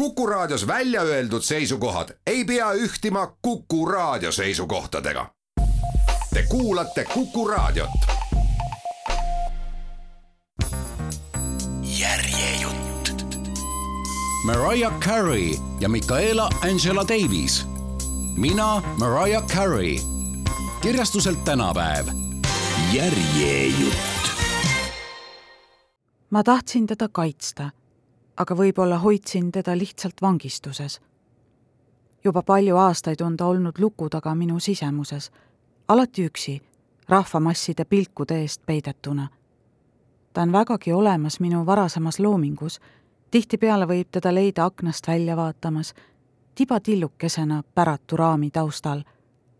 [0.00, 5.30] Kuku Raadios välja öeldud seisukohad ei pea ühtima Kuku Raadio seisukohtadega.
[6.34, 7.90] Te kuulate Kuku Raadiot.
[11.82, 13.36] järjejutt.
[14.44, 17.66] Mariah Carey ja Michaela Angela Davis.
[18.36, 19.96] mina, Mariah Carey.
[20.80, 22.06] kirjastuselt tänapäev.
[22.92, 24.30] järjejutt.
[26.30, 27.70] ma tahtsin teda kaitsta
[28.40, 31.00] aga võib-olla hoidsin teda lihtsalt vangistuses.
[32.24, 35.30] juba palju aastaid on ta olnud luku taga minu sisemuses,
[35.88, 36.60] alati üksi,
[37.08, 39.28] rahvamasside pilkude eest peidetuna.
[40.32, 42.80] ta on vägagi olemas minu varasemas loomingus,
[43.30, 45.94] tihtipeale võib teda leida aknast välja vaatamas,
[46.54, 49.02] tibatillukesena päratu raami taustal,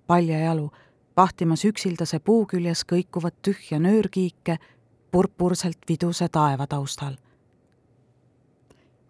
[0.07, 0.71] paljajalu,
[1.17, 4.59] vahtimas üksildase puu küljes kõikuvat tühja nöörkiike
[5.11, 7.17] purpurselt viduse taeva taustal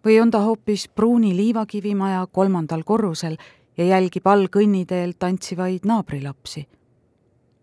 [0.05, 3.37] või on ta hoopis pruuni liivakivimaja kolmandal korrusel
[3.77, 6.67] ja jälgib all kõnniteel tantsivaid naabrilapsi.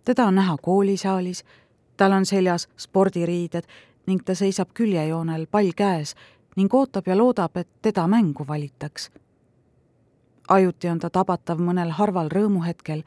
[0.05, 1.45] teda on näha koolisaalis,
[1.97, 3.65] tal on seljas spordiriided
[4.07, 6.15] ning ta seisab küljejoonel, pall käes
[6.57, 9.11] ning ootab ja loodab, et teda mängu valitaks.
[10.49, 13.03] ajuti on ta tabatav mõnel harval rõõmuhetkel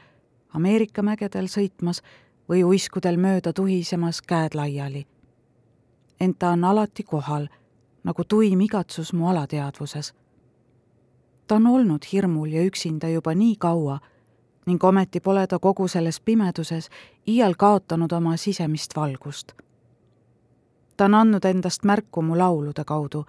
[0.53, 2.01] Ameerika mägedel sõitmas
[2.49, 5.07] või uiskudel mööda tuhisemas käed laiali.
[6.19, 7.47] ent ta on alati kohal
[8.03, 10.13] nagu tuim igatsus mu alateadvuses.
[11.47, 13.99] ta on olnud hirmul ja üksinda juba nii kaua
[14.65, 16.89] ning ometi pole ta kogu selles pimeduses
[17.27, 19.51] iial kaotanud oma sisemist valgust.
[20.97, 23.25] ta on andnud endast märku mu laulude kaudu.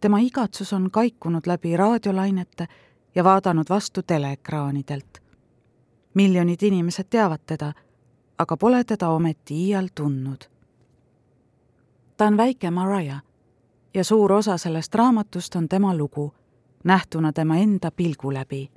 [0.00, 2.68] tema igatsus on kaikunud läbi raadiolainete
[3.14, 5.22] ja vaadanud vastu teleekraanidelt.
[6.14, 7.72] miljonid inimesed teavad teda,
[8.38, 10.44] aga pole teda ometi iial tundnud.
[12.16, 13.22] ta on väike Mariah
[13.94, 16.34] ja suur osa sellest raamatust on tema lugu,
[16.84, 18.70] nähtuna tema enda pilgu läbi.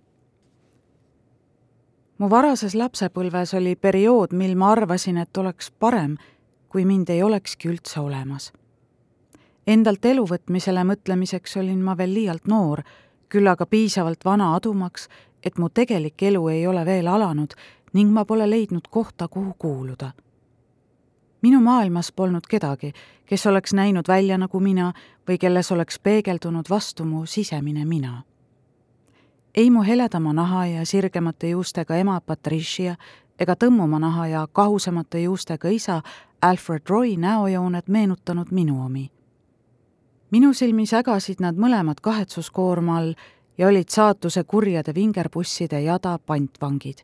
[2.18, 6.18] mu varases lapsepõlves oli periood, mil ma arvasin, et oleks parem,
[6.70, 8.54] kui mind ei olekski üldse olemas.
[9.68, 12.82] Endalt elu võtmisele mõtlemiseks olin ma veel liialt noor,
[13.30, 15.10] küll aga piisavalt vana adumaks,
[15.44, 17.54] et mu tegelik elu ei ole veel alanud
[17.94, 20.12] ning ma pole leidnud kohta, kuhu kuuluda
[21.42, 22.94] minu maailmas polnud kedagi,
[23.26, 24.94] kes oleks näinud välja nagu mina
[25.30, 28.24] või kelles oleks peegeldunud vastu mu sisemine mina.
[29.56, 32.96] ei mu heledama naha ja sirgemate juustega ema Patricia
[33.40, 36.02] ega tõmmuma naha ja kahusamate juustega isa
[36.42, 39.12] Alfred Roy näojooned meenutanud minu omi.
[40.32, 43.14] minu silmis ägasid nad mõlemad kahetsuskoorma all
[43.58, 46.98] ja olid saatuse kurjade vingerbusside jada pantvangid.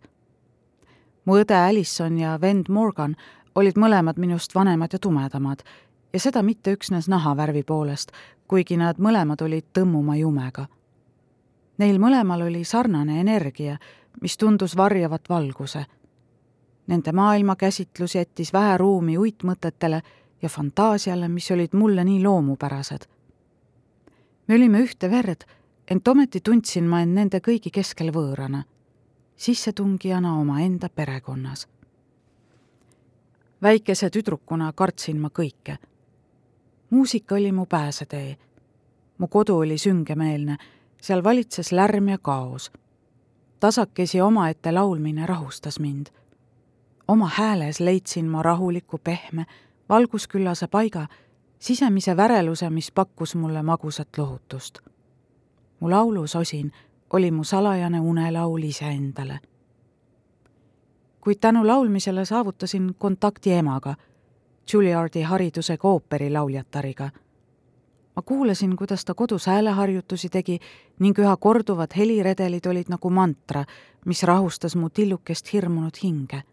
[1.26, 3.16] mu õde Alison ja vend Morgan
[3.56, 5.64] olid mõlemad minust vanemad ja tumedamad
[6.14, 8.12] ja seda mitte üksnes nahavärvi poolest,
[8.48, 10.68] kuigi nad mõlemad olid tõmmuma jumega.
[11.78, 13.78] Neil mõlemal oli sarnane energia,
[14.22, 15.86] mis tundus varjavat valguse.
[16.88, 20.02] Nende maailmakäsitlus jättis vähe ruumi uitmõtetele
[20.42, 23.08] ja fantaasiale, mis olid mulle nii loomupärased.
[24.48, 25.46] me olime ühte verd,
[25.88, 28.64] ent ometi tundsin ma end nende kõigi keskel võõrana,
[29.36, 31.68] sissetungijana omaenda perekonnas
[33.64, 35.78] väikese tüdrukuna kartsin ma kõike.
[36.90, 38.38] muusika oli mu pääsetee.
[39.18, 40.58] mu kodu oli süngemeelne,
[41.02, 42.72] seal valitses lärm ja kaos.
[43.60, 46.08] tasakesi omaette laulmine rahustas mind.
[47.08, 49.46] oma hääles leidsin ma rahuliku, pehme,
[49.90, 51.08] valgusküllase paiga,
[51.60, 54.80] sisemise väreluse, mis pakkus mulle magusat lohutust.
[55.80, 56.72] mu laulusosin
[57.14, 59.40] oli mu salajane unelaul iseendale
[61.24, 63.96] kuid tänu laulmisele saavutasin kontakti emaga,
[64.74, 67.10] Juilliardi haridusega ooperilauljatariga.
[68.16, 70.60] ma kuulasin, kuidas ta kodus hääleharjutusi tegi
[71.00, 73.66] ning üha korduvad heliredelid olid nagu mantra,
[74.06, 76.44] mis rahustas mu tillukest hirmunud hinge.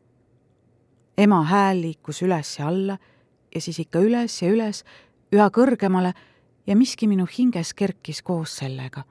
[1.19, 2.99] ema hääl liikus üles ja alla
[3.55, 4.85] ja siis ikka üles ja üles,
[5.33, 6.15] üha kõrgemale
[6.67, 9.03] ja miski minu hinges kerkis koos sellega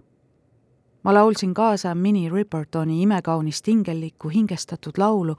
[1.04, 5.36] ma laulsin kaasa Minnie Ripertoni imekaunist hingellikku hingestatud laulu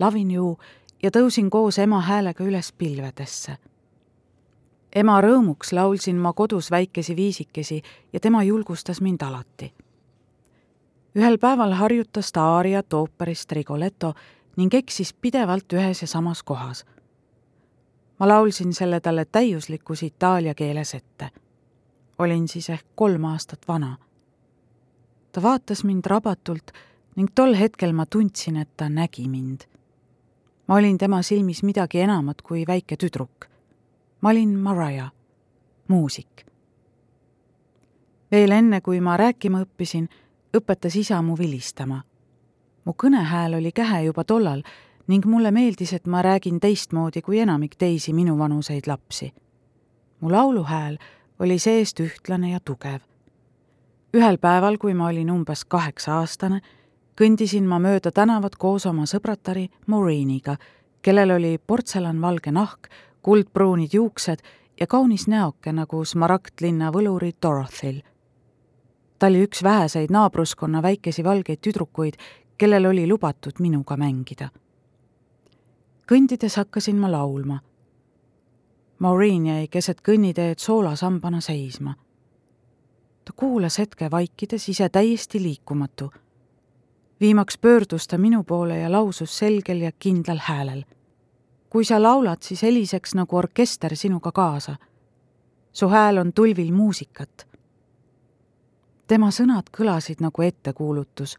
[0.00, 0.58] Lovin you
[1.02, 3.56] ja tõusin koos ema häälega üles pilvedesse.
[4.94, 7.82] ema rõõmuks laulsin ma kodus väikesi viisikesi
[8.12, 9.74] ja tema julgustas mind alati.
[11.16, 14.14] ühel päeval harjutas ta aariat ooperist Rigoletto
[14.56, 16.84] ning eksis pidevalt ühes ja samas kohas.
[18.18, 21.30] ma laulsin selle talle täiuslikus itaalia keeles ette.
[22.18, 23.96] olin siis ehk kolm aastat vana
[25.34, 26.70] ta vaatas mind rabatult
[27.16, 29.66] ning tol hetkel ma tundsin, et ta nägi mind.
[30.68, 33.46] ma olin tema silmis midagi enamat kui väike tüdruk.
[34.20, 35.10] ma olin Mariah,
[35.88, 36.46] muusik.
[38.30, 40.08] veel enne, kui ma rääkima õppisin,
[40.56, 42.02] õpetas isa mu vilistama.
[42.84, 44.62] mu kõnehääl oli kähe juba tollal
[45.06, 49.34] ning mulle meeldis, et ma räägin teistmoodi kui enamik teisi minuvanuseid lapsi.
[50.20, 50.98] mu lauluhääl
[51.38, 53.13] oli seest ühtlane ja tugev.
[54.14, 56.60] Ühel päeval, kui ma olin umbes kaheksa-aastane,
[57.18, 60.56] kõndisin ma mööda tänavat koos oma sõbratari Maureen'iga,
[61.02, 62.88] kellel oli portselanvalge nahk,
[63.22, 64.42] kuldpruunid juuksed
[64.80, 68.02] ja kaunis näoke nagu smaragdlinna võluri Dorothyl.
[69.18, 72.14] ta oli üks väheseid naabruskonna väikesi valgeid tüdrukuid,
[72.58, 74.48] kellel oli lubatud minuga mängida.
[76.12, 77.60] kõndides hakkasin ma laulma.
[78.98, 81.94] Maureen jäi keset kõnniteed soolasambana seisma.
[83.24, 86.12] Ta kuulas hetke vaikides, ise täiesti liikumatu.
[87.20, 90.84] viimaks pöördus ta minu poole ja lausus selgel ja kindlal häälel
[91.74, 94.76] kui sa laulad, siis heliseks nagu orkester sinuga kaasa.
[95.72, 97.46] su hääl on tulvil muusikat.
[99.06, 101.38] tema sõnad kõlasid nagu ettekuulutus,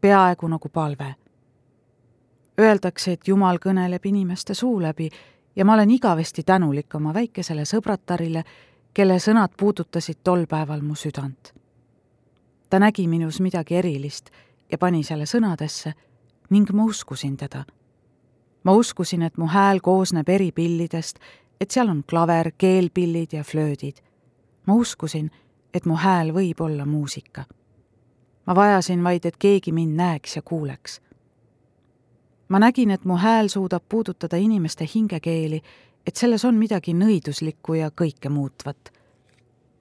[0.00, 1.14] peaaegu nagu palve.
[2.60, 5.08] Öeldakse, et Jumal kõneleb inimeste suu läbi
[5.56, 8.44] ja ma olen igavesti tänulik oma väikesele sõbratarile,
[8.94, 11.54] kelle sõnad puudutasid tol päeval mu südant.
[12.70, 14.30] ta nägi minus midagi erilist
[14.72, 15.92] ja pani selle sõnadesse
[16.50, 17.64] ning ma uskusin teda
[18.64, 21.18] ma uskusin, et mu hääl koosneb eri pillidest,
[21.60, 23.96] et seal on klaver, keelpillid ja flöödid.
[24.66, 25.30] ma uskusin,
[25.74, 27.44] et mu hääl võib olla muusika.
[28.46, 31.00] ma vajasin vaid, et keegi mind näeks ja kuuleks.
[32.48, 35.62] ma nägin, et mu hääl suudab puudutada inimeste hingekeeli,
[36.06, 38.92] et selles on midagi nõiduslikku ja kõikemuutvat.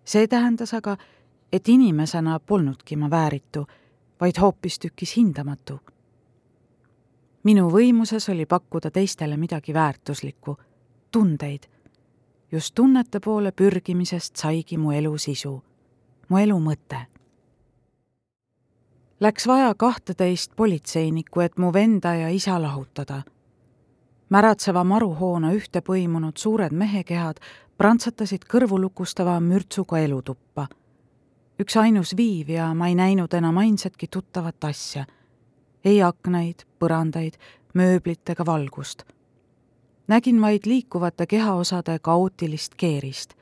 [0.05, 0.97] see tähendas aga,
[1.51, 3.67] et inimesena polnudki ma vääritu,
[4.19, 5.79] vaid hoopistükkis hindamatu
[7.43, 10.57] minu võimuses oli pakkuda teistele midagi väärtuslikku,
[11.11, 11.63] tundeid.
[12.51, 15.63] just tunnete poole pürgimisest saigi mu elu sisu,
[16.29, 16.99] mu elu mõte.
[19.19, 23.23] Läks vaja kahteteist politseinikku, et mu venda ja isa lahutada.
[24.33, 27.37] Märatseva maruhoone ühte põimunud suured mehekehad
[27.77, 30.67] prantsatasid kõrvulukustava mürtsuga elutuppa.
[31.59, 35.05] üksainus viiv ja ma ei näinud enam ainsatki tuttavat asja
[35.85, 37.37] ei aknaid, põrandaid,
[37.73, 39.03] mööblit ega valgust.
[40.07, 43.33] nägin vaid liikuvate kehaosade kaootilist keerist.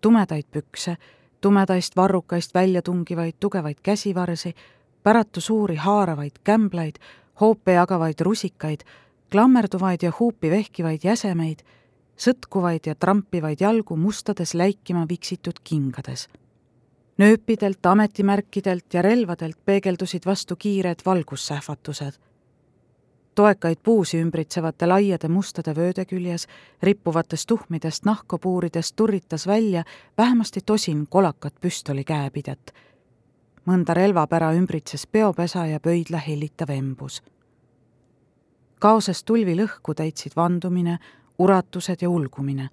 [0.00, 0.96] tumedaid pükse,
[1.40, 4.54] tumedaist varrukaist välja tungivaid tugevaid käsivarsi,
[5.02, 6.98] päratu suuri haaravaid kämblaid,
[7.40, 8.80] hoope jagavaid rusikaid,
[9.32, 11.64] klammerduvaid ja huupi vehkivaid jäsemeid,
[12.20, 16.28] sõtkuvaid ja trampivaid jalgu mustades läikima viksitud kingades
[17.18, 22.12] nööpidelt, ametimärkidelt ja relvadelt peegeldusid vastu kiired valgussähvatused.
[23.34, 26.46] toekaid puusi ümbritsevate laiade mustade vööde küljes,
[26.82, 29.84] rippuvatest tuhmidest nahkapuuridest turritas välja
[30.18, 32.74] vähemasti tosin kolakat püstoli käepidet.
[33.66, 37.22] mõnda relvapära ümbritses peopesa ja pöidla hellitav embus.
[38.82, 40.98] Kaoses tulvilõhku täitsid vandumine,
[41.38, 42.68] uratused ja ulgumine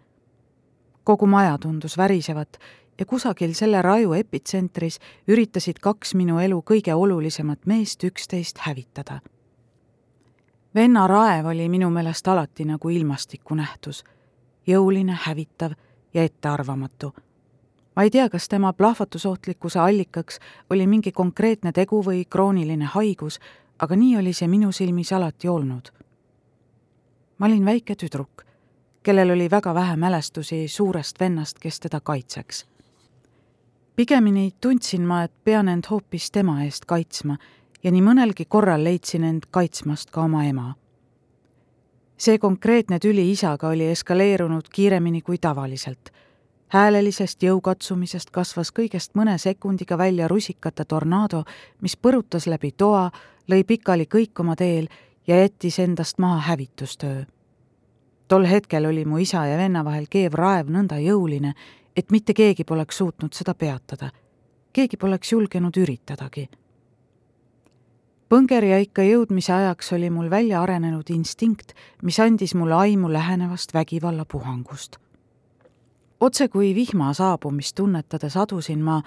[1.09, 2.57] kogu maja tundus värisevat
[3.00, 9.19] ja kusagil selle raju epitsentris üritasid kaks minu elu kõige olulisemat meest üksteist hävitada.
[10.75, 14.03] venna raev oli minu meelest alati nagu ilmastikunähtus,
[14.67, 15.71] jõuline, hävitav
[16.13, 17.13] ja ettearvamatu.
[17.95, 20.39] ma ei tea, kas tema plahvatusohtlikkuse allikaks
[20.69, 23.39] oli mingi konkreetne tegu või krooniline haigus,
[23.80, 25.92] aga nii oli see minu silmis alati olnud.
[27.38, 28.45] ma olin väike tüdruk
[29.04, 32.66] kellel oli väga vähe mälestusi suurest vennast, kes teda kaitseks
[34.00, 37.36] pigemini tundsin ma, et pean end hoopis tema eest kaitsma
[37.83, 40.76] ja nii mõnelgi korral leidsin end kaitsmast ka oma ema.
[42.18, 46.14] see konkreetne tüli isaga oli eskaleerunud kiiremini kui tavaliselt.
[46.68, 51.44] häälelisest jõukatsumisest kasvas kõigest mõne sekundiga välja rusikate tornaado,
[51.81, 53.12] mis põrutas läbi toa,
[53.49, 54.87] lõi pikali kõik oma teel
[55.27, 57.23] ja jättis endast maha hävitustöö.
[58.27, 61.53] tol hetkel oli mu isa ja venna vahel keev raev nõnda jõuline,
[61.95, 64.09] et mitte keegi poleks suutnud seda peatada.
[64.73, 66.49] keegi poleks julgenud üritadagi.
[68.29, 74.97] põngeriaika jõudmise ajaks oli mul välja arenenud instinkt, mis andis mulle aimu lähenevast vägivallapuhangust.
[76.19, 79.01] otse kui vihma saabumist tunnetades adusin ma,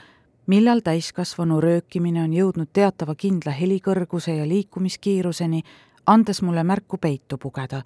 [0.47, 5.63] millal täiskasvanu röökimine on jõudnud teatava kindla helikõrguse ja liikumiskiiruseni,
[6.07, 7.83] andes mulle märku peitu pugeda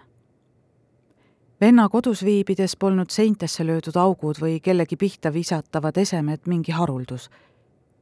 [1.61, 7.31] venna kodus viibides polnud seintesse löödud augud või kellegi pihta visatavad esemed mingi haruldus.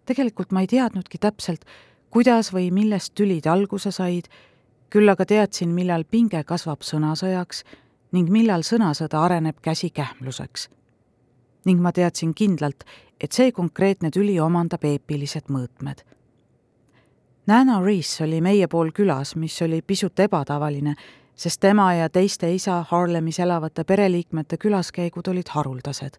[0.06, 1.64] tegelikult ma ei teadnudki täpselt,
[2.10, 4.28] kuidas või millest tülid alguse said,
[4.90, 7.64] küll aga teadsin, millal pinge kasvab sõnasõjaks
[8.12, 10.68] ning millal sõnasõda areneb käsikähmluseks.
[11.64, 12.84] ning ma teadsin kindlalt,
[13.20, 16.04] et see konkreetne tüli omandab eepilised mõõtmed.
[17.46, 20.94] Nana Rees oli meie pool külas, mis oli pisut ebatavaline,
[21.36, 26.16] sest tema ja teiste isa Harlemis elavate pereliikmete külaskäigud olid haruldased.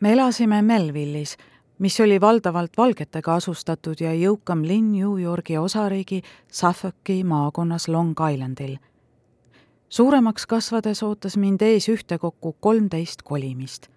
[0.00, 1.36] me elasime Melvillis,
[1.78, 8.76] mis oli valdavalt valgetega asustatud ja jõukam linn New Yorgi osariigi Suffolki maakonnas Long Islandil.
[9.88, 13.93] suuremaks kasvades ootas mind ees ühtekokku kolmteist kolimist.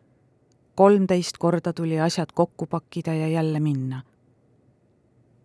[0.78, 4.02] Kolmteist korda tuli asjad kokku pakkida ja jälle minna.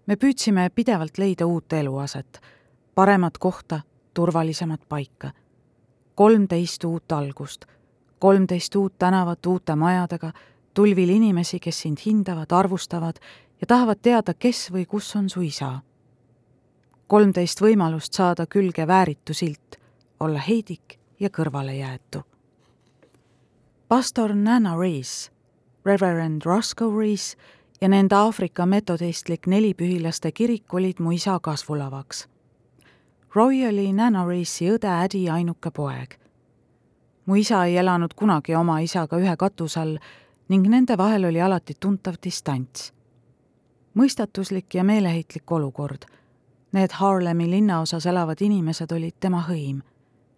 [0.07, 2.41] me püüdsime pidevalt leida uut eluaset,
[2.95, 3.81] paremat kohta,
[4.15, 5.31] turvalisemat paika.
[6.15, 7.65] kolmteist uut algust,
[8.19, 10.33] kolmteist uut tänavat uute majadega
[10.75, 13.17] tulvil inimesi, kes sind hindavad, arvustavad
[13.61, 15.81] ja tahavad teada, kes või kus on su isa.
[17.07, 19.81] kolmteist võimalust saada külge vääritu silt,
[20.21, 22.32] olla heidik ja kõrvalejäetu.
[23.92, 25.32] Pastor Nana Rees,
[25.84, 27.37] Reverend Roscoe Rees
[27.80, 32.28] ja nende Aafrika metodistlik nelipühilaste kirik olid mu isa kasvulavaks.
[33.34, 36.16] Roy oli Nana Reesi õde Ädi ainuke poeg.
[37.26, 39.99] mu isa ei elanud kunagi oma isaga ühe katuse all
[40.49, 42.92] ning nende vahel oli alati tuntav distants.
[43.94, 46.06] mõistatuslik ja meeleheitlik olukord.
[46.72, 49.82] Need Harlemi linnaosas elavad inimesed olid tema hõim.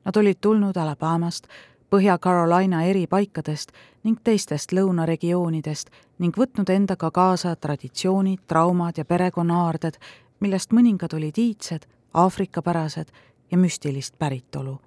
[0.04, 1.46] Nad olid tulnud Alabamast,
[1.90, 3.72] Põhja-Carolina eri paikadest
[4.04, 10.00] ning teistest lõunaregioonidest ning võtnud endaga kaasa traditsioonid, traumad ja perekonnaaarded,
[10.40, 13.12] millest mõningad olid iidsed, aafrikapärased
[13.50, 14.80] ja müstilist päritolu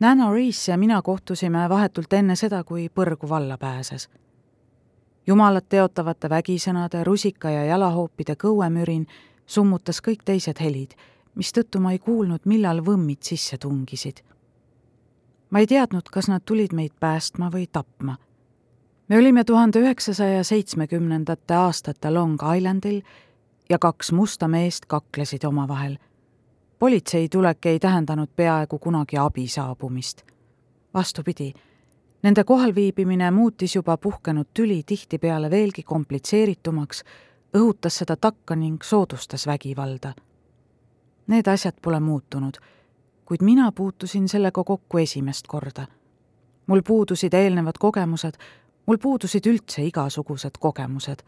[0.00, 4.08] Nana Rees ja mina kohtusime vahetult enne seda, kui põrgu valla pääses.
[5.26, 9.06] jumalat teotavate vägisõnade, rusika ja jalahoopide kõuemürin
[9.46, 10.94] summutas kõik teised helid,
[11.34, 14.22] mistõttu ma ei kuulnud, millal võmmid sisse tungisid.
[15.50, 18.16] Ma ei teadnud, kas nad tulid meid päästma või tapma.
[19.08, 23.02] me olime tuhande üheksasaja seitsmekümnendate aastate Long Islandil
[23.70, 25.98] ja kaks musta meest kaklesid omavahel
[26.78, 30.22] politsei tulek ei tähendanud peaaegu kunagi abi saabumist.
[30.94, 31.52] vastupidi,
[32.22, 37.04] nende kohalviibimine muutis juba puhkenud tüli tihtipeale veelgi komplitseeritumaks,
[37.56, 40.12] õhutas seda takka ning soodustas vägivalda.
[41.26, 42.56] Need asjad pole muutunud,
[43.28, 45.86] kuid mina puutusin sellega kokku esimest korda.
[46.66, 48.32] mul puudusid eelnevad kogemused,
[48.86, 51.22] mul puudusid üldse igasugused kogemused.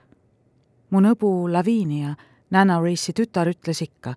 [0.90, 2.16] mu nõbu Lavinia,
[2.50, 4.14] Nana Reesi tütar, ütles ikka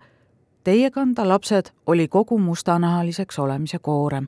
[0.63, 4.27] Teie kanda, lapsed, oli kogu mustanahaliseks olemise koorem,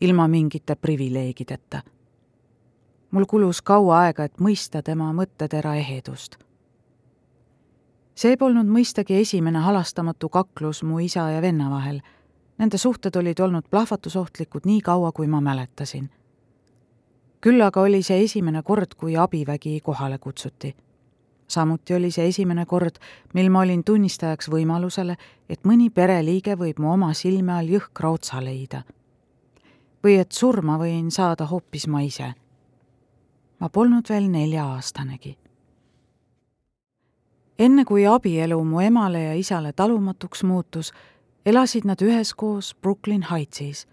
[0.00, 1.82] ilma mingite privileegideta.
[3.10, 6.36] mul kulus kaua aega, et mõista tema mõttetera ehedust.
[8.14, 12.00] see polnud mõistagi esimene halastamatu kaklus mu isa ja venna vahel.
[12.58, 16.10] Nende suhted olid olnud plahvatusohtlikud nii kaua, kui ma mäletasin.
[17.40, 20.74] küll aga oli see esimene kord, kui abivägi kohale kutsuti
[21.52, 22.98] samuti oli see esimene kord,
[23.34, 25.16] mil ma olin tunnistajaks võimalusele,
[25.48, 28.82] et mõni pereliige võib mu oma silme all jõhkra otsa leida.
[30.02, 32.34] või et surma võin saada hoopis ma ise.
[33.60, 35.36] ma polnud veel nelja-aastanegi.
[37.58, 40.92] enne kui abielu mu emale ja isale talumatuks muutus,
[41.46, 43.86] elasid nad üheskoos Brooklyn Heightsis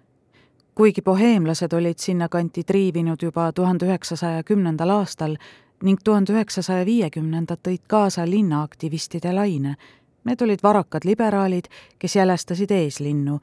[0.79, 5.33] kuigi boheemlased olid sinnakanti triivinud juba tuhande üheksasaja kümnendal aastal,
[5.83, 9.75] ning tuhande üheksasaja viiekümnendad tõid kaasa linnaaktivistide laine.
[10.23, 11.67] Need olid varakad liberaalid,
[11.99, 13.39] kes jälestasid eeslinnu,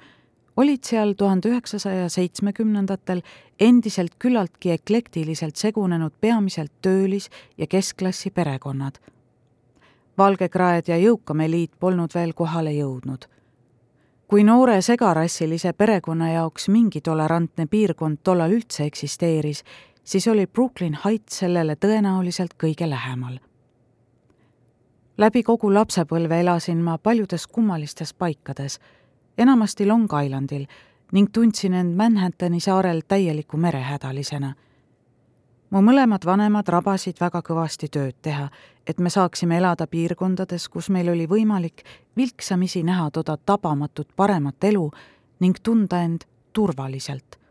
[0.57, 3.21] olid seal tuhande üheksasaja seitsmekümnendatel
[3.61, 8.97] endiselt küllaltki eklektiliselt segunenud peamiselt töölis- ja keskklassi perekonnad.
[10.19, 13.36] valgekraed ja jõukam eliit polnud veel kohale jõudnud
[14.29, 19.63] kui noore segarassilise perekonna jaoks mingi tolerantne piirkond tollal üldse eksisteeris,
[20.05, 23.39] siis oli Brooklyn Heights sellele tõenäoliselt kõige lähemal.
[25.19, 28.81] läbi kogu lapsepõlve elasin ma paljudes kummalistes paikades,
[29.39, 30.67] enamasti Long Islandil
[31.13, 34.55] ning tundsin end Manhattani saarel täieliku merehädalisena.
[35.71, 38.49] Mu mõlemad vanemad rabasid väga kõvasti tööd teha,
[38.87, 41.83] et me saaksime elada piirkondades, kus meil oli võimalik
[42.17, 44.91] vilksamisi näha toda tabamatut paremat elu
[45.41, 47.47] ning tunda end turvaliselt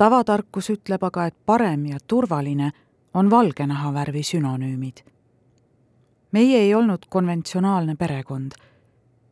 [0.00, 2.70] tavatarkus ütleb aga, et parem ja turvaline
[3.14, 5.04] on valge nahavärvi sünonüümid.
[6.32, 8.52] meie ei olnud konventsionaalne perekond.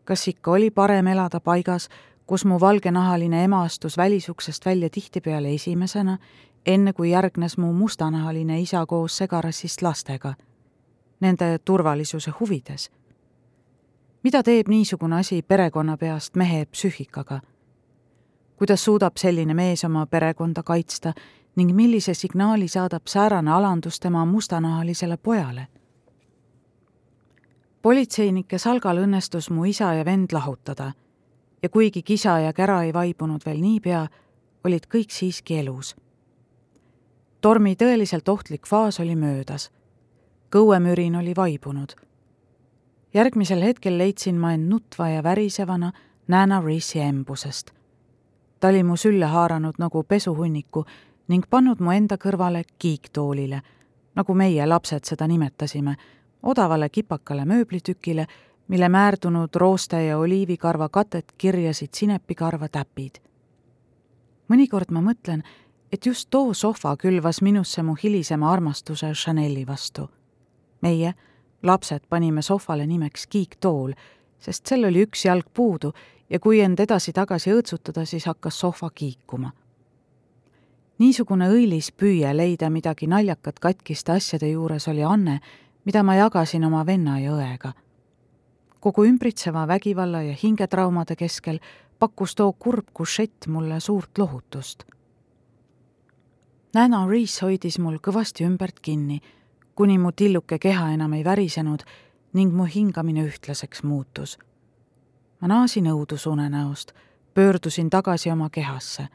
[0.05, 1.89] kas ikka oli parem elada paigas,
[2.27, 6.19] kus mu valgenahaline ema astus välisuksest välja tihtipeale esimesena,
[6.69, 10.35] enne kui järgnes mu mustanahaline isa koos segarassist lastega,
[11.21, 12.91] nende turvalisuse huvides.
[14.23, 17.41] mida teeb niisugune asi perekonna peast mehe psüühikaga
[18.59, 21.13] kuidas suudab selline mees oma perekonda kaitsta
[21.57, 25.67] ning millise signaali saadab säärane alandus tema mustanahalisele pojale.
[27.83, 30.93] politseinike salgal õnnestus mu isa ja vend lahutada
[31.63, 34.07] ja kuigi kisa ja kära ei vaibunud veel niipea,
[34.65, 35.97] olid kõik siiski elus.
[37.49, 39.71] Tormi tõeliselt ohtlik faas oli möödas.
[40.53, 41.93] kõuemürin oli vaibunud.
[43.15, 45.93] järgmisel hetkel leidsin ma end nutva ja värisevana
[46.29, 47.71] Nana Reesi embusest.
[48.61, 50.85] ta oli mu sülle haaranud nagu pesuhunniku
[51.29, 53.63] ning pannud mu enda kõrvale kiiktoolile,
[54.15, 55.97] nagu meie lapsed seda nimetasime,
[56.43, 58.27] odavale kipakale mööblitükile,
[58.69, 63.19] mille määrdunud rooste ja oliivikarva katet kirjasid sinepikarva täpid.
[64.49, 65.43] mõnikord ma mõtlen,
[65.93, 70.09] et just too sohva külvas minusse mu hilisema armastuse Chanel'i vastu.
[70.81, 71.15] meie,
[71.63, 73.93] lapsed, panime sohvale nimeks kiiktool,
[74.39, 75.93] sest sel oli üks jalg puudu
[76.31, 79.53] ja kui end edasi-tagasi õõtsutada, siis hakkas sohva kiikuma
[80.99, 85.39] niisugune õilis püüe leida midagi naljakat katkiste asjade juures oli anne,
[85.87, 87.73] mida ma jagasin oma venna ja õega.
[88.81, 91.59] kogu ümbritseva vägivalla ja hingetraumade keskel
[91.99, 94.85] pakkus too kurb kušett mulle suurt lohutust.
[96.75, 99.21] Nana Rees hoidis mul kõvasti ümbert kinni,
[99.75, 101.85] kuni mu tilluke keha enam ei värisenud
[102.33, 104.39] ning mu hingamine ühtlaseks muutus.
[105.41, 106.93] ma naasin õudusunenäost,
[107.35, 109.09] pöördusin tagasi oma kehasse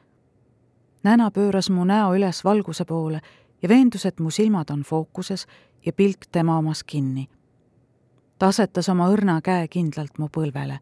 [1.04, 3.20] Näna pööras mu näo üles valguse poole
[3.62, 5.48] ja veendus, et mu silmad on fookuses
[5.86, 7.30] ja pilk tema omas kinni.
[8.40, 10.80] ta asetas oma õrna käe kindlalt mu põlvele.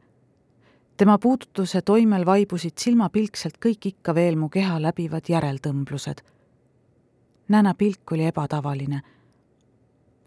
[0.98, 6.22] tema puudutuse toimel vaibusid silmapilkselt kõik ikka veel mu keha läbivad järeltõmblused.
[7.52, 9.02] Näna pilk oli ebatavaline.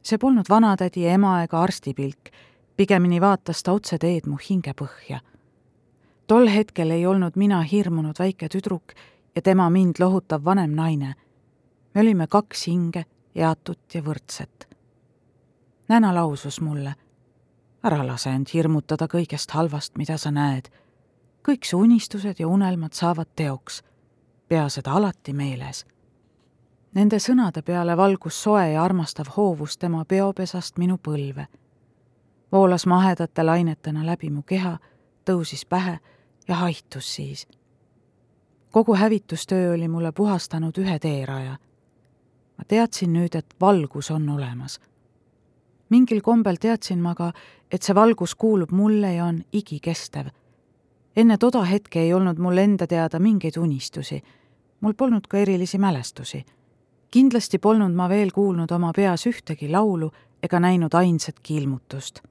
[0.02, 2.28] see polnud vanatädi ema ega arsti pilk,
[2.76, 5.20] pigemini vaatas ta otse teed mu hingepõhja.
[6.26, 8.92] tol hetkel ei olnud mina hirmunud väike tüdruk
[9.36, 11.14] ja tema mind lohutav vanem naine.
[11.94, 13.04] me olime kaks hinge,
[13.34, 14.68] eatut ja võrdset.
[15.88, 16.94] Näna lausus mulle,
[17.84, 20.68] ära lase end hirmutada kõigest halvast, mida sa näed.
[21.48, 23.82] kõik su unistused ja unelmad saavad teoks.
[24.48, 25.86] pea seda alati meeles.
[26.94, 31.46] Nende sõnade peale valgus soe ja armastav hoovus tema peopesast minu põlve.
[32.52, 34.78] voolas mahedate lainetena läbi mu keha,
[35.24, 35.98] tõusis pähe
[36.48, 37.46] ja haihtus siis
[38.74, 41.56] kogu hävitustöö oli mulle puhastanud ühe teeraja.
[42.58, 44.80] ma teadsin nüüd, et valgus on olemas.
[45.88, 47.32] mingil kombel teadsin ma ka,
[47.70, 50.26] et see valgus kuulub mulle ja on igikestev.
[51.16, 54.22] enne toda hetke ei olnud mul enda teada mingeid unistusi.
[54.80, 56.44] mul polnud ka erilisi mälestusi.
[57.14, 60.10] Kindlasti polnud ma veel kuulnud oma peas ühtegi laulu
[60.42, 62.22] ega näinud ainsatki ilmutust.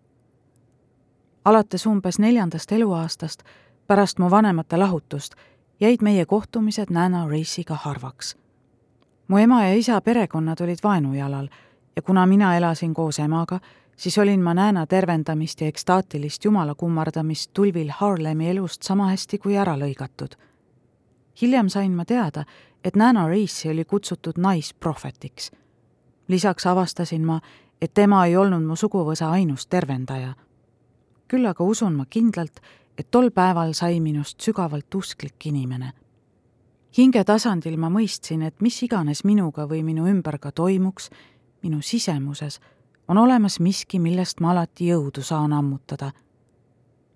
[1.46, 3.44] alates umbes neljandast eluaastast,
[3.88, 5.34] pärast mu vanemate lahutust
[5.80, 8.36] jäid meie kohtumised Nana Reisiga harvaks.
[9.28, 11.48] mu ema ja isa perekonnad olid vaenujalal
[11.96, 13.60] ja kuna mina elasin koos emaga,
[13.96, 19.58] siis olin ma Nana tervendamist ja ekstaatilist jumala kummardamist tulvil Harlemi elust sama hästi kui
[19.58, 20.36] ära lõigatud.
[21.42, 22.44] hiljem sain ma teada,
[22.84, 25.52] et Nana Reisi oli kutsutud naisprohvetiks.
[26.28, 27.42] lisaks avastasin ma,
[27.82, 30.34] et tema ei olnud mu suguvõsa ainus tervendaja.
[31.28, 32.60] küll aga usun ma kindlalt,
[32.98, 35.92] et tol päeval sai minust sügavalt usklik inimene.
[36.98, 41.10] hinge tasandil ma mõistsin, et mis iganes minuga või minu ümber ka toimuks,
[41.64, 42.60] minu sisemuses
[43.08, 46.12] on olemas miski, millest ma alati jõudu saan ammutada.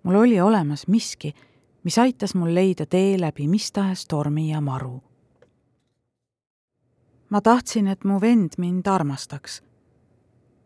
[0.02, 1.34] mul oli olemas miski,
[1.84, 5.07] mis aitas mul leida tee läbi mis tahes tormi ja maru.
[7.30, 9.62] Ma tahtsin, et mu vend mind armastaks.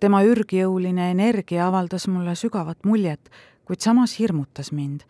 [0.00, 3.30] tema ürgjõuline energia avaldas mulle sügavat muljet
[3.64, 5.00] kuid samas hirmutas mind.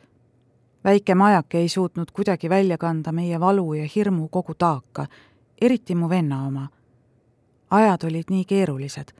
[0.84, 5.06] väike majake ei suutnud kuidagi välja kanda meie valu ja hirmu kogu taaka,
[5.60, 6.68] eriti mu venna oma.
[7.70, 9.12] ajad olid nii keerulised.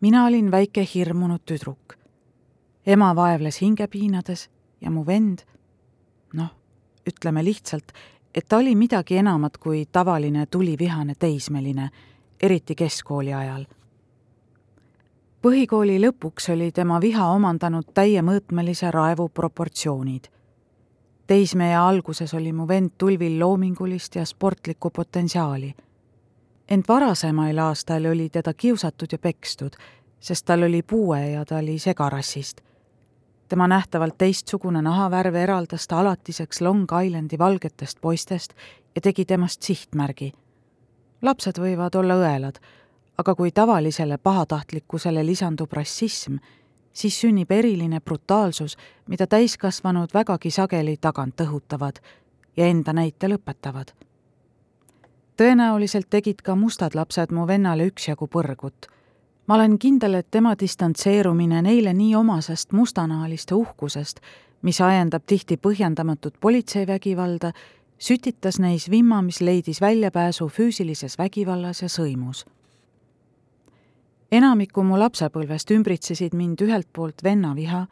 [0.00, 1.94] mina olin väike hirmunud tüdruk.
[2.86, 5.38] ema vaevles hinge piinades ja mu vend,
[6.32, 6.50] noh,
[7.06, 7.92] ütleme lihtsalt,
[8.34, 11.90] et ta oli midagi enamat kui tavaline tulivihane teismeline,
[12.42, 13.64] eriti keskkooli ajal
[15.42, 20.28] põhikooli lõpuks oli tema viha omandanud täiemõõtmelise raevu proportsioonid.
[21.26, 25.74] teismeea alguses oli mu vend tulvil loomingulist ja sportlikku potentsiaali.
[26.68, 29.76] ent varasemail aastail oli teda kiusatud ja pekstud,
[30.20, 32.60] sest tal oli puue ja ta oli segarassist.
[33.50, 38.54] Tema nähtavalt teistsugune nahavärv eraldas ta alatiseks Long Islandi valgetest poistest
[38.94, 40.32] ja tegi temast sihtmärgi.
[41.22, 42.62] lapsed võivad olla õelad
[43.20, 46.38] aga kui tavalisele pahatahtlikkusele lisandub rassism,
[46.92, 48.76] siis sünnib eriline brutaalsus,
[49.08, 52.00] mida täiskasvanud vägagi sageli tagant õhutavad
[52.56, 53.92] ja enda näite lõpetavad.
[55.36, 58.88] tõenäoliselt tegid ka mustad lapsed mu vennale üksjagu põrgut.
[59.50, 64.20] Ma olen kindel, et tema distantseerumine neile nii omasest mustanahaliste uhkusest,
[64.62, 67.50] mis ajendab tihti põhjendamatut politseivägivalda,
[67.98, 72.44] sütitas neis vimma, mis leidis väljapääsu füüsilises vägivallas ja sõimus.
[74.30, 77.86] enamiku mu lapsepõlvest ümbritsesid mind ühelt poolt vennaviha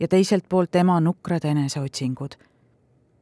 [0.00, 2.34] ja teiselt poolt ema nukrad eneseotsingud.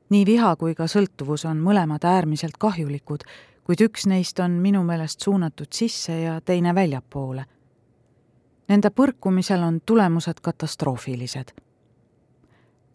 [0.08, 3.20] nii viha kui ka sõltuvus on mõlemad äärmiselt kahjulikud,
[3.64, 7.44] kuid üks neist on minu meelest suunatud sisse ja teine väljapoole.
[8.72, 11.52] Nende põrkumisel on tulemused katastroofilised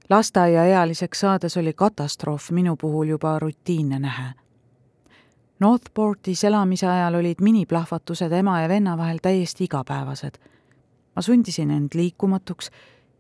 [0.10, 4.32] lasteaiaealiseks saades oli katastroof minu puhul juba rutiinne nähe.
[5.60, 10.38] Northportis elamise ajal olid miniplahvatused ema ja venna vahel täiesti igapäevased.
[11.16, 12.72] ma sundisin end liikumatuks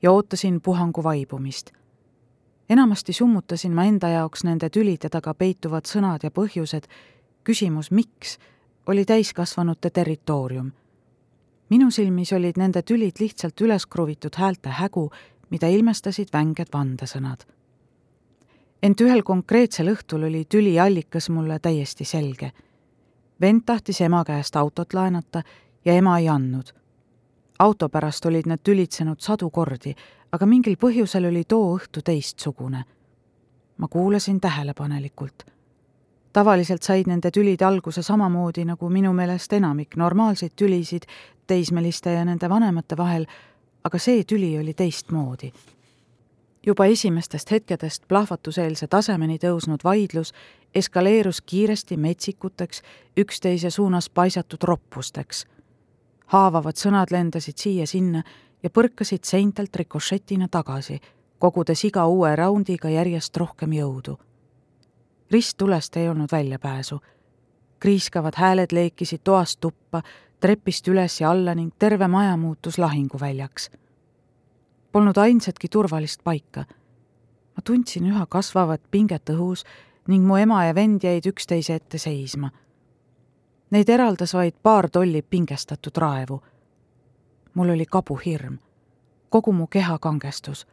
[0.02, 1.72] ja ootasin puhangu vaibumist.
[2.70, 6.88] enamasti summutasin ma enda jaoks nende tülide taga peituvad sõnad ja põhjused,
[7.43, 8.39] küsimus miks
[8.88, 10.72] oli täiskasvanute territoorium.
[11.69, 15.10] Minu silmis olid nende tülid lihtsalt üles kruvitud häälte hägu
[15.49, 17.45] mida ilmestasid vänged vandesõnad.
[18.84, 22.51] ent ühel konkreetsel õhtul oli tüli allikas mulle täiesti selge.
[23.41, 25.43] vend tahtis ema käest autot laenata
[25.86, 26.73] ja ema ei andnud.
[27.60, 29.95] auto pärast olid need tülitsenud sadu kordi,
[30.32, 32.84] aga mingil põhjusel oli too õhtu teistsugune.
[33.77, 35.43] ma kuulasin tähelepanelikult
[36.34, 41.08] tavaliselt said nende tülid alguse samamoodi nagu minu meelest enamik normaalseid tülisid
[41.47, 43.25] teismeliste ja nende vanemate vahel,
[43.83, 45.51] aga see tüli oli teistmoodi.
[46.65, 50.33] juba esimestest hetkedest plahvatuseelse tasemeni tõusnud vaidlus
[50.75, 52.81] eskaleerus kiiresti metsikuteks,
[53.17, 55.45] üksteise suunas paisatud roppusteks.
[56.25, 58.23] haavavad sõnad lendasid siia-sinna
[58.63, 60.99] ja põrkasid seintelt rikošetina tagasi,
[61.39, 64.17] kogudes iga uue raundiga järjest rohkem jõudu.
[65.31, 66.99] risttulest ei olnud väljapääsu.
[67.79, 70.01] kriiskavad hääled leekisid toast tuppa,
[70.39, 73.69] trepist üles ja alla ning terve maja muutus lahinguväljaks.
[74.91, 76.65] Polnud ainsatki turvalist paika.
[77.56, 79.63] ma tundsin üha kasvavat pinget õhus
[80.08, 82.52] ning mu ema ja vend jäid üksteise ette seisma.
[83.71, 86.41] Neid eraldas vaid paar tolli pingestatud raevu.
[87.54, 88.58] mul oli kabuhirm.
[89.30, 90.67] kogu mu keha kangestus.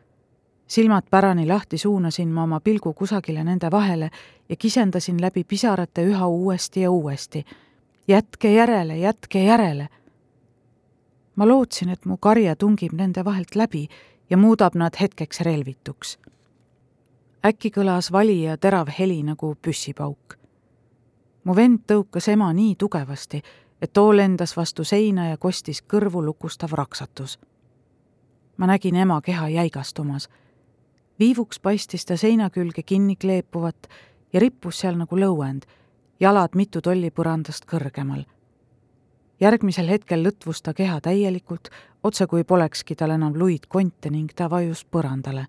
[0.66, 4.10] silmad pärani lahti suunasin ma oma pilgu kusagile nende vahele
[4.48, 7.44] ja kisendasin läbi pisarate üha uuesti ja uuesti
[8.08, 9.88] jätke järele, jätke järele.
[11.36, 13.88] ma lootsin, et mu karje tungib nende vahelt läbi
[14.30, 16.18] ja muudab nad hetkeks relvituks.
[17.46, 20.34] äkki kõlas vali ja terav heli nagu püssipauk.
[21.44, 23.42] mu vend tõukas ema nii tugevasti,
[23.82, 27.38] et too lendas vastu seina ja kostis kõrvu lukustav raksatus.
[28.56, 30.28] ma nägin ema keha jäigastumas.
[31.18, 33.88] viivuks paistis ta seina külge kinni kleepuvat
[34.32, 35.62] ja rippus seal nagu lõuend
[36.20, 38.24] jalad mitu tolli põrandast kõrgemal.
[39.40, 41.68] järgmisel hetkel lõtvus ta keha täielikult,
[42.02, 45.46] otse kui polekski tal enam luid konte ning ta vajus põrandale.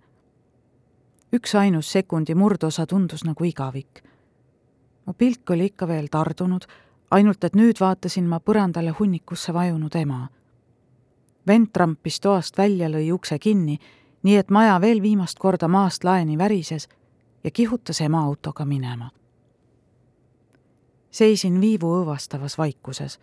[1.34, 4.04] üksainus sekundi murdosa tundus nagu igavik.
[5.06, 6.66] mu pilk oli ikka veel tardunud,
[7.12, 10.30] ainult et nüüd vaatasin ma põrandale hunnikusse vajunud ema.
[11.48, 13.80] vend trampis toast välja, lõi ukse kinni,
[14.24, 16.90] nii et maja veel viimast korda maast laeni värises
[17.44, 19.10] ja kihutas ema autoga minema
[21.16, 23.20] seisin viivu õõvastavas vaikuses.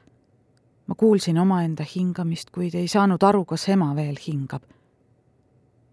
[0.87, 4.63] ma kuulsin omaenda hingamist, kuid ei saanud aru, kas ema veel hingab.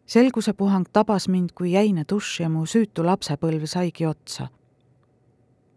[0.06, 4.48] selgusepuhang tabas mind kui jäine dušš ja mu süütu lapsepõlv saigi otsa.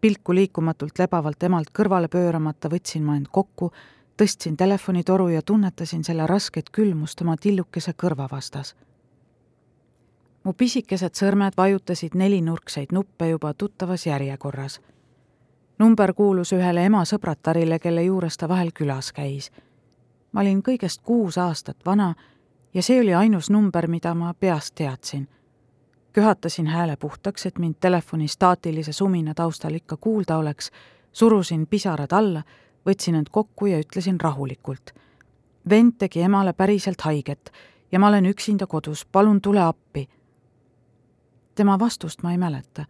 [0.01, 3.71] pilku liikumatult lebavalt emalt kõrvale pööramata võtsin ma end kokku,
[4.17, 8.75] tõstsin telefonitoru ja tunnetasin selle rasket külmust oma tillukese kõrva vastas
[10.43, 14.79] mu pisikesed sõrmed vajutasid nelinurkseid nuppe juba tuttavas järjekorras
[15.79, 19.51] number kuulus ühele ema sõbratarile, kelle juures ta vahel külas käis.
[20.31, 22.15] ma olin kõigest kuus aastat vana
[22.73, 25.27] ja see oli ainus number, mida ma peast teadsin.
[26.13, 30.71] köhatasin hääle puhtaks, et mind telefoni staatilise sumina taustal ikka kuulda oleks,
[31.11, 32.43] surusin pisarad alla,
[32.85, 34.93] võtsin end kokku ja ütlesin rahulikult.
[35.69, 37.51] vend tegi emale päriselt haiget
[37.91, 40.09] ja ma olen üksinda kodus, palun tule appi.
[41.55, 42.85] tema vastust ma ei mäleta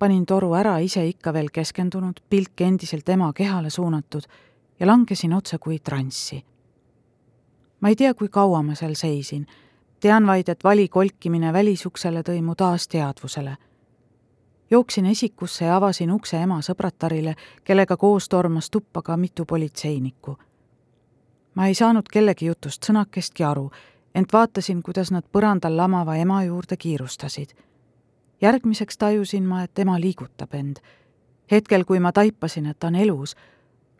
[0.00, 4.24] panin toru ära ise ikka veel keskendunud, pilk endiselt ema kehale suunatud
[4.80, 6.44] ja langesin otse kui transsi.
[7.80, 9.46] ma ei tea, kui kaua ma seal seisin,
[10.00, 13.56] tean vaid, et vali kolkimine välisuksele tõi mu taas teadvusele.
[14.70, 17.34] jooksin esikusse ja avasin ukse ema sõbratarile,
[17.64, 20.38] kellega koos tormas tuppa ka mitu politseinikku.
[21.54, 23.70] ma ei saanud kellegi jutust sõnakestki aru,
[24.14, 27.52] ent vaatasin, kuidas nad põrandal lamava ema juurde kiirustasid
[28.40, 30.76] järgmiseks tajusin ma, et ema liigutab end.
[31.50, 33.36] hetkel, kui ma taipasin, et ta on elus,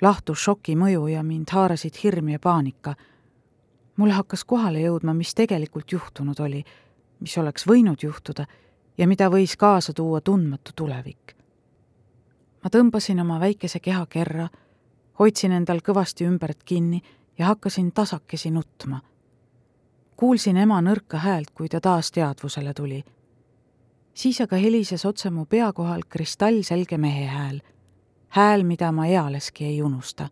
[0.02, 2.94] lahtus šoki mõju ja mind haarasid hirm ja paanika.
[3.96, 6.64] mulle hakkas kohale jõudma, mis tegelikult juhtunud oli,
[7.20, 8.46] mis oleks võinud juhtuda
[8.98, 11.36] ja mida võis kaasa tuua tundmatu tulevik.
[12.64, 14.48] ma tõmbasin oma väikese keha kerra,
[15.18, 17.02] hoidsin endal kõvasti ümbert kinni
[17.38, 19.00] ja hakkasin tasakesi nutma.
[20.16, 23.04] kuulsin ema nõrka häält, kui ta taas teadvusele tuli.
[24.20, 27.60] Siis aga helises otse mu pea kohal kristallselge mehe hääl
[28.30, 30.28] hääl, mida ma ealeski ei unusta.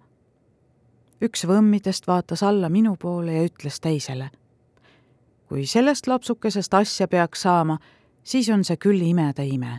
[1.23, 4.31] üks võmmidest vaatas alla minu poole ja ütles teisele.
[5.49, 7.79] kui sellest lapsukesest asja peaks saama,
[8.23, 9.79] siis on see küll imede ime.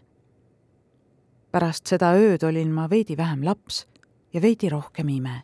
[1.52, 3.88] pärast seda ööd olin ma veidi vähem laps
[4.34, 5.44] ja veidi rohkem ime.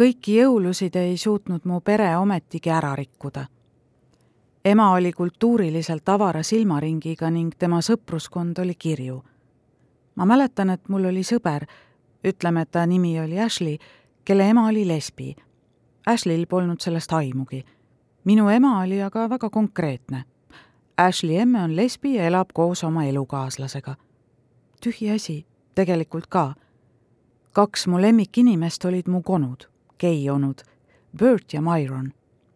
[0.00, 3.46] kõiki jõulusid ei suutnud mu pere ometigi ära rikkuda
[4.64, 9.22] ema oli kultuuriliselt avara silmaringiga ning tema sõpruskond oli kirju
[10.14, 11.66] ma mäletan, et mul oli sõber,
[12.24, 13.78] ütleme, et ta nimi oli Ashley,
[14.24, 15.34] kelle ema oli lesbi.
[16.06, 17.64] Ashley'l polnud sellest aimugi.
[18.24, 20.24] minu ema oli aga väga konkreetne.
[20.96, 23.94] Ashley emme on lesbi ja elab koos oma elukaaslasega.
[24.80, 26.54] tühi asi, tegelikult ka.
[27.52, 30.62] kaks mu lemmikinimest olid mu konud, geionud,
[31.18, 32.12] Bert ja Myron.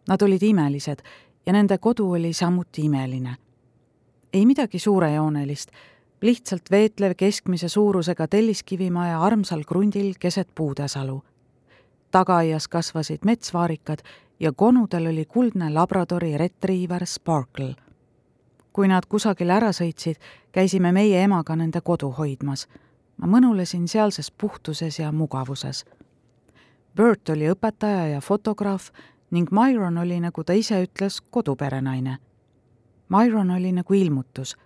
[0.07, 1.01] Nad olid imelised
[1.47, 3.35] ja nende kodu oli samuti imeline.
[4.33, 5.69] ei midagi suurejoonelist
[6.21, 11.23] lihtsalt veetlev keskmise suurusega telliskivimaja armsal krundil keset puudesalu.
[12.11, 13.99] tagaaias kasvasid metsvaarikad
[14.39, 17.75] ja konudel oli kuldne Labradori retriiver Sparkle.
[18.73, 20.15] kui nad kusagile ära sõitsid,
[20.51, 22.67] käisime meie emaga nende kodu hoidmas.
[23.17, 25.85] ma mõnulesin sealses puhtuses ja mugavuses.
[26.95, 28.89] Bert oli õpetaja ja fotograaf
[29.31, 32.17] ning Myron oli, nagu ta ise ütles, koduperenaine.
[33.09, 34.57] Myron oli nagu ilmutus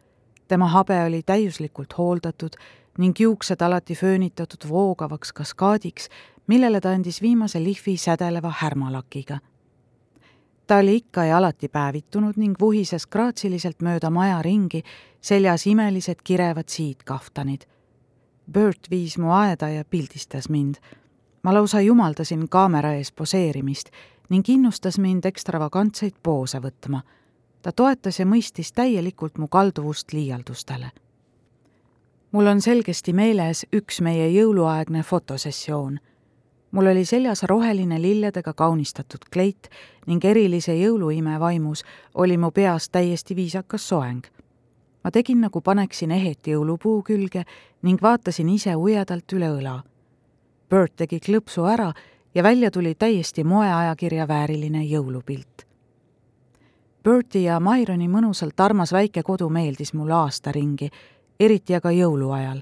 [0.52, 2.58] tema habe oli täiuslikult hooldatud
[2.98, 6.10] ning juuksed alati föönitatud voogavaks kaskaadiks,
[6.48, 9.40] millele ta andis viimase lihvi sädeleva härmalakiga.
[10.68, 14.84] ta oli ikka ja alati päevitunud ning vuhises graatsiliselt mööda maja ringi,
[15.22, 17.62] seljas imelised kirevad siidkaftanid.
[18.52, 20.76] Bert viis mu aeda ja pildistas mind.
[21.44, 23.90] ma lausa jumaldasin kaamera ees poseerimist
[24.32, 27.02] ning innustas mind ekstravagantseid poose võtma
[27.62, 30.92] ta toetas ja mõistis täielikult mu kalduvust liialdustele.
[32.32, 36.00] mul on selgesti meeles üks meie jõuluaegne fotosessioon.
[36.72, 39.70] mul oli seljas roheline lilledega kaunistatud kleit
[40.08, 44.26] ning erilise jõuluime vaimus oli mu peas täiesti viisakas soeng.
[45.04, 47.44] ma tegin, nagu paneksin ehet jõulupuu külge
[47.82, 49.82] ning vaatasin ise ujedalt üle õla.
[50.70, 51.94] Bert tegi klõpsu ära
[52.36, 55.72] ja välja tuli täiesti moeajakirja vääriline jõulupilt
[57.04, 60.92] Bertie ja Myroni mõnusalt armas väike kodu meeldis mulle aastaringi,
[61.40, 62.60] eriti aga jõuluajal.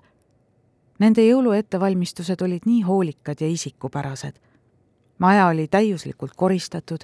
[1.03, 4.39] Nende jõuluettevalmistused olid nii hoolikad ja isikupärased.
[5.17, 7.03] maja oli täiuslikult koristatud,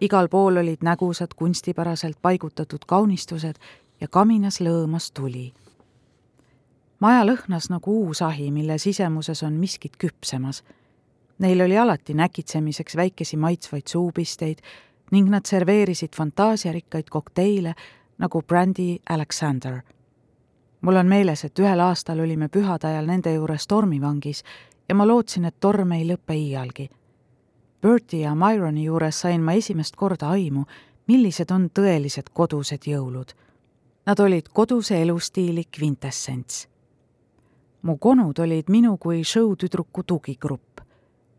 [0.00, 3.56] igal pool olid nägusad kunstipäraselt paigutatud kaunistused
[4.00, 5.54] ja kaminas lõõmas tuli.
[7.00, 10.62] maja lõhnas nagu uus ahi, mille sisemuses on miskit küpsemas.
[11.38, 14.58] Neil oli alati näkitsemiseks väikesi maitsvaid suupisteid
[15.10, 17.74] ning nad serveerisid fantaasiarikkaid kokteile
[18.18, 19.80] nagu Brandy Alexander.
[20.80, 24.44] mul on meeles, et ühel aastal olime pühade ajal nende juures tormivangis
[24.88, 26.90] ja ma lootsin, et torm ei lõpe iialgi.
[27.82, 30.64] Bertie ja Myroni juures sain ma esimest korda aimu,
[31.06, 33.34] millised on tõelised kodused jõulud.
[34.06, 36.68] Nad olid koduse elustiili kvintessents.
[37.82, 40.80] mu konud olid minu kui show-tüdruku tugigrupp.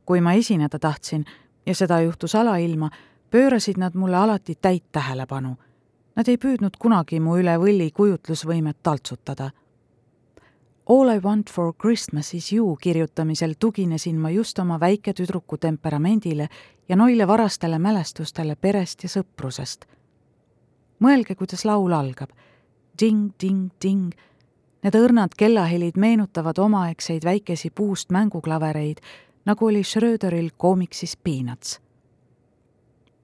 [0.08, 1.26] Kui ma esineda tahtsin
[1.66, 2.90] ja seda juhtus alailma,
[3.32, 5.58] pöörasid nad mulle alati täit tähelepanu.
[6.16, 9.52] Nad ei püüdnud kunagi mu üle võlli kujutlusvõimet taltsutada.
[10.90, 16.48] All I want for Christmas is you kirjutamisel tuginesin ma just oma väiketüdruku temperamendile
[16.90, 19.86] ja noile varastele mälestustele perest ja sõprusest.
[21.04, 22.30] mõelge, kuidas laul algab.
[23.02, 24.16] Ding-ding-ding.
[24.84, 28.98] Need õrnad kellahelid meenutavad omaaegseid väikesi puust mänguklavereid,
[29.48, 31.80] nagu oli Schröderil koomiksis Peanuts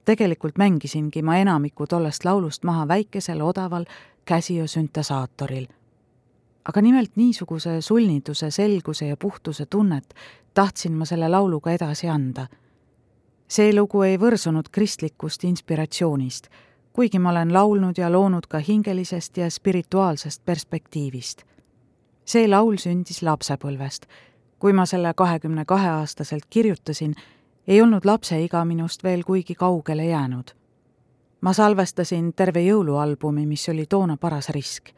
[0.06, 3.86] tegelikult mängisingi ma enamiku tollest laulust maha väikesel odaval
[4.28, 5.68] Casio süntesaatoril.
[6.66, 10.14] aga nimelt niisuguse sulniduse, selguse ja puhtuse tunnet
[10.54, 12.48] tahtsin ma selle lauluga edasi anda.
[13.48, 16.48] see lugu ei võrsunud kristlikust inspiratsioonist,
[16.94, 21.44] kuigi ma olen laulnud ja loonud ka hingelisest ja spirituaalsest perspektiivist.
[22.26, 24.06] see laul sündis lapsepõlvest.
[24.64, 27.16] Kui ma selle kahekümne kahe aastaselt kirjutasin,
[27.68, 30.56] ei olnud lapseiga minust veel kuigi kaugele jäänud.
[31.42, 34.90] ma salvestasin terve jõulualbumi, mis oli toona paras risk.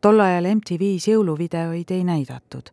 [0.00, 2.70] tol ajal MTV-s jõuluvideoid ei näidatud.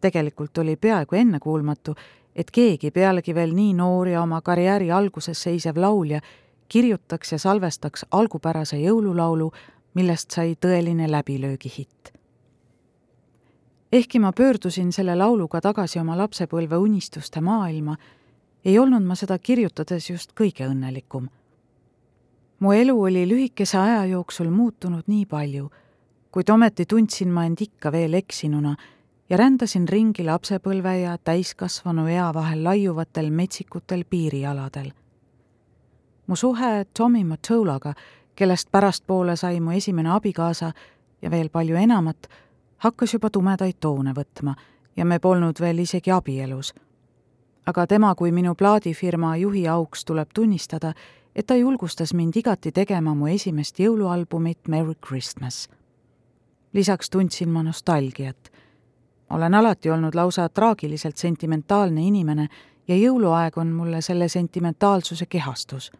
[0.00, 1.94] tegelikult oli peaaegu ennekuulmatu,
[2.36, 6.20] et keegi pealegi veel nii noor ja oma karjääri alguses seisev laulja
[6.68, 9.52] kirjutaks ja salvestaks algupärase jõululaulu,
[9.94, 12.23] millest sai tõeline läbilöögihitt.
[13.94, 17.94] Ehkki ma pöördusin selle lauluga tagasi oma lapsepõlve unistuste maailma,
[18.64, 21.28] ei olnud ma seda kirjutades just kõige õnnelikum.
[22.58, 25.70] mu elu oli lühikese aja jooksul muutunud nii palju,
[26.30, 28.76] kuid ometi tundsin ma end ikka veel eksinuna
[29.30, 34.92] ja rändasin ringi lapsepõlve ja täiskasvanu ea vahel laiuvatel metsikutel piirialadel.
[36.26, 37.94] mu suhe Tommy Matolaga,
[38.34, 40.72] kellest pärastpoole sai mu esimene abikaasa
[41.22, 42.28] ja veel palju enamat,
[42.84, 44.54] hakkas juba tumedaid toone võtma
[44.96, 46.74] ja me polnud veel isegi abielus.
[47.66, 50.92] aga tema kui minu plaadifirma juhi auks tuleb tunnistada,
[51.34, 55.68] et ta julgustas mind igati tegema mu esimest jõulualbumit Merry Christmas.
[56.72, 58.50] lisaks tundsin ma nostalgiat
[59.30, 62.48] olen alati olnud lausa traagiliselt sentimentaalne inimene
[62.88, 65.92] ja jõuluaeg on mulle selle sentimentaalsuse kehastus.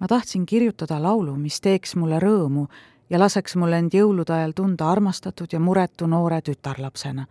[0.00, 2.66] ma tahtsin kirjutada laulu, mis teeks mulle rõõmu
[3.14, 7.26] ja laseks mul end jõulude ajal tunda armastatud ja muretu noore tütarlapsena.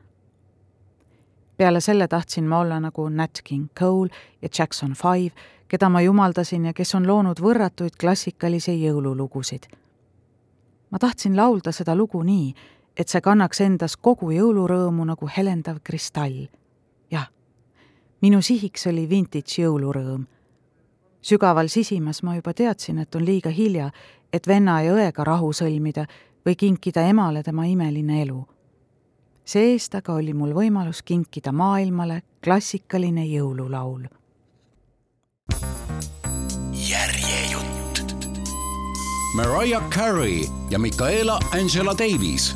[1.57, 4.09] peale selle tahtsin ma olla nagu Nat King Cole
[4.41, 5.35] ja Jackson Five,
[5.67, 9.67] keda ma jumaldasin ja kes on loonud võrratuid klassikalisi jõululugusid.
[10.89, 12.55] ma tahtsin laulda seda lugu nii,
[12.97, 16.47] et see kannaks endas kogu jõulurõõmu nagu helendav kristall.
[17.11, 17.27] jah,
[18.21, 20.25] minu sihiks oli vintage jõulurõõm.
[21.21, 23.91] sügaval sisimas ma juba teadsin, et on liiga hilja,
[24.33, 26.05] et venna ja õega rahu sõlmida
[26.45, 28.47] või kinkida emale tema imeline elu.
[29.45, 34.07] see-eest aga oli mul võimalus kinkida maailmale klassikaline jõululaul.
[36.89, 38.15] järjejutt.
[39.35, 42.55] Mariah Carey ja Michaela Angela Davis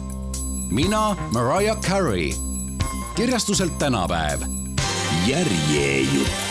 [0.72, 2.34] mina, Mariah Carey.
[3.16, 4.42] kirjastuselt tänapäev.
[5.28, 6.47] järjejutt